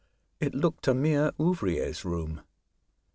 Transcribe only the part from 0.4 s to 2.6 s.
looked a mere ouvrier^s room.